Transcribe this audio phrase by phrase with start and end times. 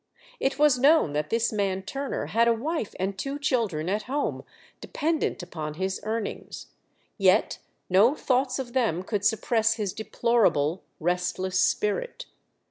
[0.39, 4.43] It was known that this man Turner had a wife and two children at home
[4.81, 6.71] depen dent upon his earnings;
[7.19, 12.25] yet no thoughts of them could suppress his deplorable, restless spirit.